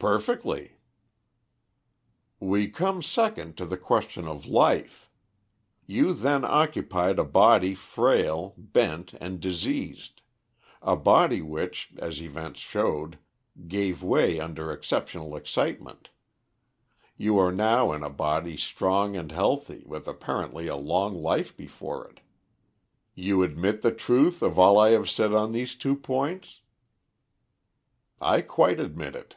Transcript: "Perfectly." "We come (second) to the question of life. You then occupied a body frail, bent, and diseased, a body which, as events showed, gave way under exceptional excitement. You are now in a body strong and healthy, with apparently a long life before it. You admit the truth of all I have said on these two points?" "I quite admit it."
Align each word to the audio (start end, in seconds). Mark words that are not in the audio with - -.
"Perfectly." 0.00 0.74
"We 2.38 2.68
come 2.68 3.02
(second) 3.02 3.56
to 3.56 3.66
the 3.66 3.76
question 3.76 4.28
of 4.28 4.46
life. 4.46 5.10
You 5.86 6.14
then 6.14 6.44
occupied 6.44 7.18
a 7.18 7.24
body 7.24 7.74
frail, 7.74 8.54
bent, 8.56 9.14
and 9.14 9.40
diseased, 9.40 10.22
a 10.80 10.94
body 10.94 11.42
which, 11.42 11.94
as 11.98 12.22
events 12.22 12.60
showed, 12.60 13.18
gave 13.66 14.00
way 14.04 14.38
under 14.38 14.70
exceptional 14.70 15.34
excitement. 15.34 16.10
You 17.16 17.36
are 17.40 17.50
now 17.52 17.90
in 17.90 18.04
a 18.04 18.08
body 18.08 18.56
strong 18.56 19.16
and 19.16 19.32
healthy, 19.32 19.82
with 19.84 20.06
apparently 20.06 20.68
a 20.68 20.76
long 20.76 21.20
life 21.20 21.56
before 21.56 22.06
it. 22.06 22.20
You 23.16 23.42
admit 23.42 23.82
the 23.82 23.90
truth 23.92 24.42
of 24.42 24.60
all 24.60 24.78
I 24.78 24.90
have 24.90 25.10
said 25.10 25.32
on 25.32 25.50
these 25.50 25.74
two 25.74 25.96
points?" 25.96 26.60
"I 28.20 28.42
quite 28.42 28.78
admit 28.78 29.16
it." 29.16 29.34